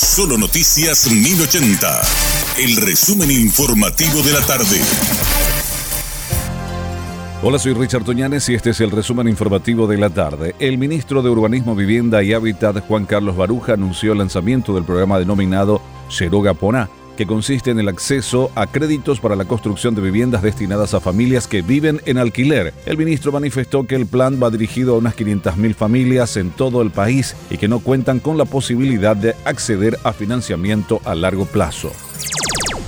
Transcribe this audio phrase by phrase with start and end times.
[0.00, 2.02] Solo Noticias 1080.
[2.56, 4.80] El resumen informativo de la tarde.
[7.42, 10.54] Hola, soy Richard Toñanes y este es el resumen informativo de la tarde.
[10.60, 15.18] El ministro de Urbanismo, Vivienda y Hábitat, Juan Carlos Baruja, anunció el lanzamiento del programa
[15.18, 16.88] denominado Cheroga Poná,
[17.18, 21.48] que consiste en el acceso a créditos para la construcción de viviendas destinadas a familias
[21.48, 22.72] que viven en alquiler.
[22.86, 26.92] El ministro manifestó que el plan va dirigido a unas 500.000 familias en todo el
[26.92, 31.90] país y que no cuentan con la posibilidad de acceder a financiamiento a largo plazo.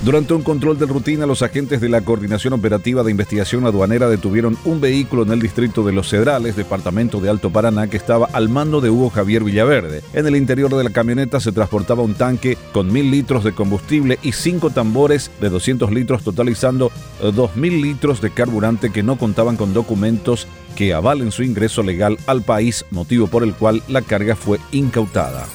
[0.02, 4.56] Durante un control de rutina, los agentes de la Coordinación Operativa de Investigación Aduanera detuvieron
[4.64, 8.48] un vehículo en el distrito de Los Cedrales, departamento de Alto Paraná, que estaba al
[8.48, 10.02] mando de Hugo Javier Villaverde.
[10.14, 14.18] En el interior de la camioneta se transportaba un tanque con mil litros de combustible
[14.22, 16.90] y cinco tambores de 200 litros, totalizando
[17.34, 22.16] dos mil litros de carburante que no contaban con documentos que avalen su ingreso legal
[22.26, 25.46] al país, motivo por el cual la carga fue incautada.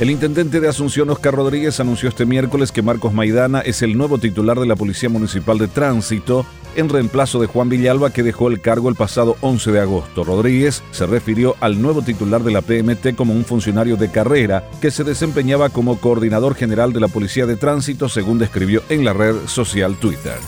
[0.00, 4.18] El intendente de Asunción, Oscar Rodríguez, anunció este miércoles que Marcos Maidana es el nuevo
[4.18, 8.60] titular de la Policía Municipal de Tránsito en reemplazo de Juan Villalba, que dejó el
[8.60, 10.24] cargo el pasado 11 de agosto.
[10.24, 14.90] Rodríguez se refirió al nuevo titular de la PMT como un funcionario de carrera que
[14.90, 19.36] se desempeñaba como coordinador general de la Policía de Tránsito, según describió en la red
[19.46, 20.38] social Twitter.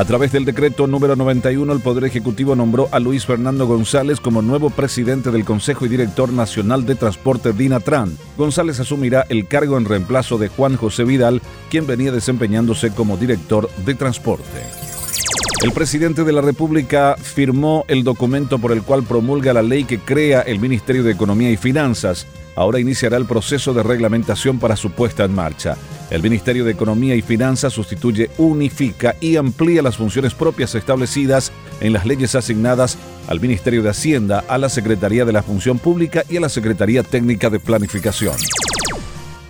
[0.00, 4.40] A través del decreto número 91, el Poder Ejecutivo nombró a Luis Fernando González como
[4.40, 8.16] nuevo presidente del Consejo y Director Nacional de Transporte DINATRAN.
[8.38, 13.68] González asumirá el cargo en reemplazo de Juan José Vidal, quien venía desempeñándose como director
[13.84, 14.79] de transporte.
[15.62, 19.98] El presidente de la República firmó el documento por el cual promulga la ley que
[19.98, 22.26] crea el Ministerio de Economía y Finanzas.
[22.56, 25.76] Ahora iniciará el proceso de reglamentación para su puesta en marcha.
[26.08, 31.92] El Ministerio de Economía y Finanzas sustituye, unifica y amplía las funciones propias establecidas en
[31.92, 32.96] las leyes asignadas
[33.28, 37.02] al Ministerio de Hacienda, a la Secretaría de la Función Pública y a la Secretaría
[37.02, 38.34] Técnica de Planificación.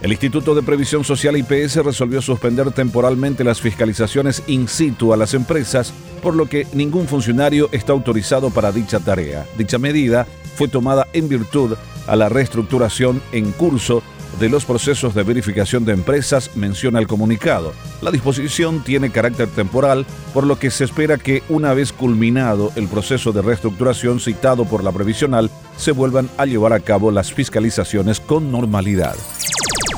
[0.00, 5.34] El Instituto de Previsión Social IPS resolvió suspender temporalmente las fiscalizaciones in situ a las
[5.34, 9.46] empresas, por lo que ningún funcionario está autorizado para dicha tarea.
[9.58, 14.02] Dicha medida fue tomada en virtud a la reestructuración en curso
[14.38, 17.74] de los procesos de verificación de empresas, menciona el comunicado.
[18.00, 22.88] La disposición tiene carácter temporal, por lo que se espera que una vez culminado el
[22.88, 28.18] proceso de reestructuración citado por la previsional, se vuelvan a llevar a cabo las fiscalizaciones
[28.18, 29.16] con normalidad.